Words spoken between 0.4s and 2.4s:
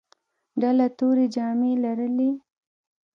ډله تورې جامې لرلې.